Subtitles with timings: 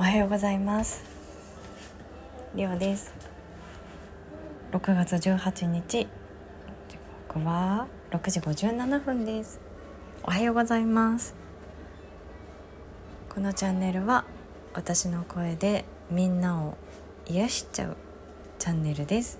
[0.00, 1.04] おはようございます。
[2.54, 3.12] りおです。
[4.72, 6.08] 6月18日。
[6.88, 6.96] 時
[7.28, 9.60] 刻は6時57分です。
[10.22, 11.34] おはようございます。
[13.28, 14.24] このチャンネルは
[14.72, 16.78] 私の声でみんなを
[17.26, 17.96] 癒しちゃう
[18.58, 19.38] チャンネルです。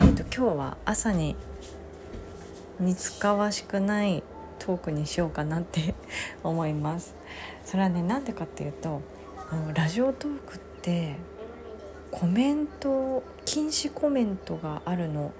[0.00, 1.36] えっ、ー、と今日は朝に
[2.80, 4.24] 似つかわしくない
[4.58, 5.94] トークにしようかなって
[6.42, 7.14] 思います。
[7.64, 9.00] それはねなんでかっていうと
[9.50, 11.16] あのラジオトークって
[12.10, 15.32] コメント禁止コメントがあるの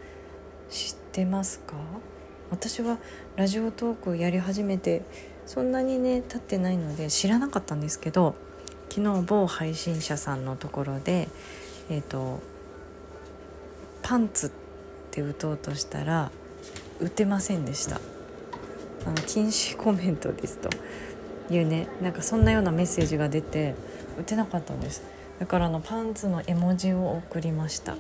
[0.71, 1.75] 知ってますか？
[2.51, 2.99] 私は
[3.37, 5.03] ラジオトークやり始めて
[5.45, 8.35] そんなにね経ってないので知らなかったんですけど
[8.89, 11.29] 昨日某配信者さんのところで
[11.91, 12.41] え、ー、と
[14.03, 14.51] パンツっ
[15.11, 16.31] て打とうとしたら
[17.01, 18.01] 打てませんでした。
[19.07, 20.71] あの禁止コメントですと。
[21.51, 23.75] いうねなんかそんなようなメッセージが出て
[24.19, 25.03] 打てなかったんです。
[25.39, 27.97] だからあのパンツの絵文字を送りました。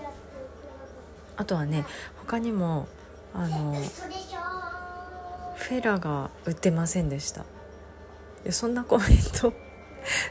[1.36, 1.84] あとはね
[2.16, 2.88] 他にも
[3.32, 3.74] あの
[5.55, 7.44] フェラが打てませんでした。
[8.50, 9.08] そんなコメン
[9.40, 9.52] ト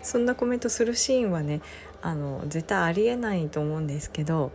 [0.02, 1.62] そんなコメントするシーンはね
[2.02, 4.52] あの絶対ありえないと思うんですけど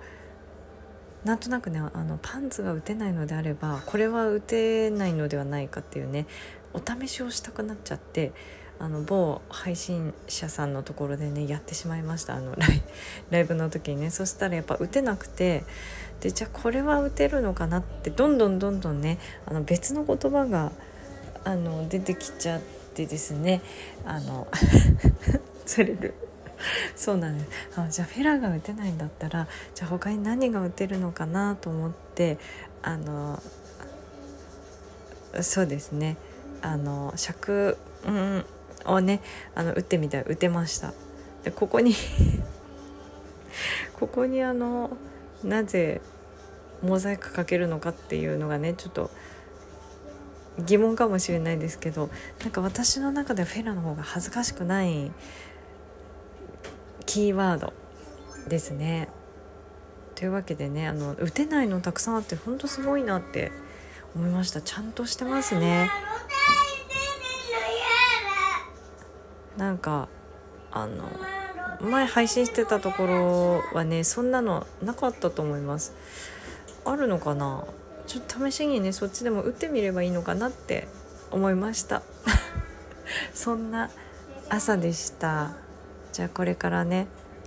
[1.24, 6.26] なんとなくねあのパンツが打てないのであればこれは打てないのではないかっていうね
[6.72, 8.32] お試しをしたくなっちゃって
[8.78, 12.34] あの某配信者さんのところでねやってしまいました。
[12.34, 12.56] あの
[13.30, 14.10] ライブの時にね。
[14.10, 15.62] そしたらやっぱ打てなくて
[16.20, 20.72] でじゃあこれは打てるのかなってどんどんどんどんねあの別の言葉が
[21.44, 22.60] あの出てきちゃっ
[22.94, 23.60] てですね
[24.04, 24.48] あの
[25.64, 26.14] 釣れる
[26.96, 27.50] そうなんです。
[27.76, 32.38] あじゃあフェラーが打てないんだったらじゃあ他に何が打てるのかなと思って
[32.82, 33.42] あの
[35.40, 36.16] そうですね。
[36.60, 38.44] あの尺、うん、
[38.84, 39.20] をね
[39.54, 40.92] あの打ってみたら打てました。
[41.44, 41.94] でここに
[43.98, 44.96] ここにあの
[45.42, 46.00] なぜ
[46.82, 49.10] モザイクかけるのかっていうのがねちょっと
[50.58, 52.10] 疑問かもしれないですけど
[52.40, 55.10] なんか私の中ではフェラの方が恥ずかしくない
[57.12, 57.74] キーワード
[58.48, 59.10] ですね。
[60.14, 63.52] というわけでねあの打てないのたくさんあってほんとすごいなって
[64.16, 64.62] 思いました。
[64.62, 65.90] ちゃんとしてますね。
[69.58, 70.08] なんか
[70.70, 71.04] あの
[71.82, 75.92] 前配信してたところはねそんなのなかったと思います。
[76.86, 77.66] あるのかな？
[78.06, 80.88] ちょっと試しにねそっちでも打ってみればいいのかなって
[81.30, 82.00] 思いました。
[83.34, 83.90] そんな
[84.48, 85.56] 朝でした。
[86.12, 87.06] じゃあこれからね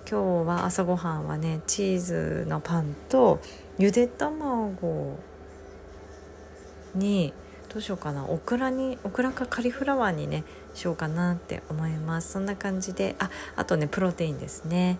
[0.09, 3.39] 今日は朝ごはんはねチーズのパンと
[3.77, 5.19] ゆで卵
[6.95, 7.31] に
[7.71, 10.43] どうしようかなオクラにオクラかカリフラワーにね
[10.73, 12.31] しようかなって思います。
[12.33, 14.97] そんな感じでああとねプロテインですね。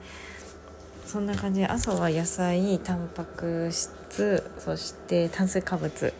[1.04, 6.14] そんな感じで朝は野菜タンパク質そして炭水化物。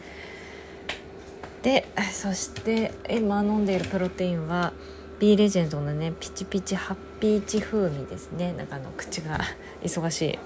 [1.62, 4.74] でそして今飲んでいるプロテインは
[5.20, 8.54] B レジェンドのねピチピチハッピーチ風味ですね。
[8.54, 9.40] なんかあの口が
[9.82, 10.40] 忙しい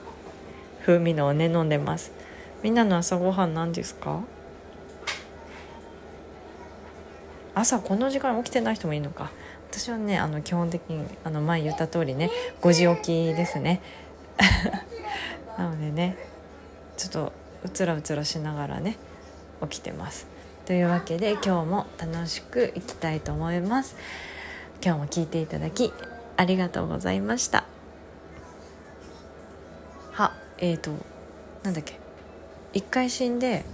[0.81, 2.11] 風味のをね飲んでます。
[2.61, 4.21] みんなの朝ごはん何ですか？
[7.55, 9.31] 朝この時間起きてない人もいいのか。
[9.71, 12.29] 私はねあの基本的にあの前言った通りね
[12.61, 13.81] 5時起きですね。
[15.57, 16.17] なのでね
[16.95, 18.97] ちょっとうつらうつらしながらね
[19.63, 20.27] 起きてます。
[20.65, 23.95] というわけで今日も楽しくいきたいと思います。
[24.81, 25.91] 今日も聞いていただき
[26.37, 27.65] ありがとうございました。
[30.11, 30.91] はえーと
[31.63, 31.99] なんだっけ？
[32.73, 33.65] 一回死んで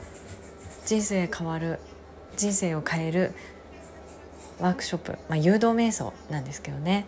[0.85, 1.79] 人生変わる
[2.37, 3.33] 人生を変える
[4.59, 7.05] ワークショップ、まあ、誘導瞑想なんですけどね。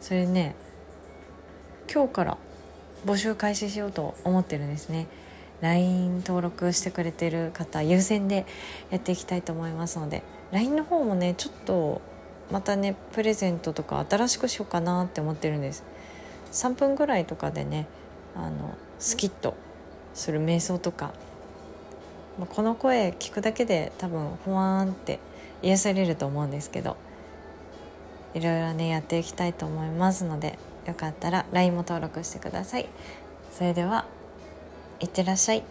[0.00, 0.54] それね
[1.92, 2.38] 今日から
[3.04, 5.08] 募集開始しようと思ってるんですね。
[5.60, 8.46] LINE 登録してくれてる方優先で
[8.90, 10.22] やっていきたいと思いますので
[10.52, 12.02] LINE の方もねちょっと
[12.50, 15.84] またねプレゼントとか新しくしようかなって思ってるんです。
[16.52, 17.86] 3分ぐらいとかでね
[18.34, 19.54] あのスキッと
[20.14, 21.12] する瞑想とか、
[22.38, 25.18] ま、この声聞くだけで多分ふわーんって
[25.62, 26.96] 癒されると思うんですけど。
[28.36, 32.88] いろいろねやっていきたいと思いますのでよかったら LINE も登録してください。
[33.50, 34.04] それでは
[35.00, 35.62] いってらっしゃい。